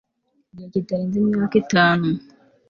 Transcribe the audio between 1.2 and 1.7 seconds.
imyaka